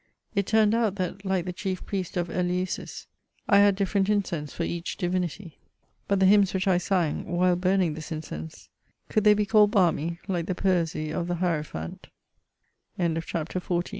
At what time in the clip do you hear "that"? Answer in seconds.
0.95-1.23